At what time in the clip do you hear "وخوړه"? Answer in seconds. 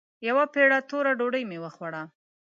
1.63-2.01